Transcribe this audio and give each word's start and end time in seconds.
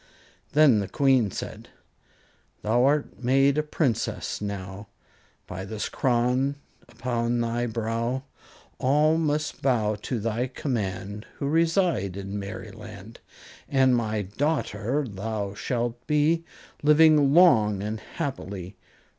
Then 0.53 0.79
the 0.79 0.87
Queen 0.87 1.29
said: 1.29 1.69
Thou 2.63 2.85
art 2.85 3.21
made 3.23 3.59
a 3.59 3.61
Princess 3.61 4.41
now 4.41 4.87
By 5.45 5.63
this 5.63 5.89
crown 5.89 6.55
upon 6.89 7.39
thy 7.39 7.67
brow; 7.67 8.23
All 8.79 9.17
must 9.19 9.61
bow 9.61 9.93
to 9.93 10.19
thy 10.19 10.47
command, 10.47 11.27
Who 11.35 11.47
reside 11.47 12.17
in 12.17 12.39
Merryland; 12.39 13.19
And 13.69 13.95
my 13.95 14.23
daughter 14.23 15.05
thou 15.07 15.53
shalt 15.53 16.07
be, 16.07 16.45
Living 16.81 17.31
long 17.35 17.83
and 17.83 17.99
happily. 17.99 18.77